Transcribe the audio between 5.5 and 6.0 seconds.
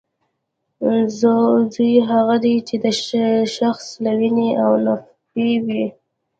وي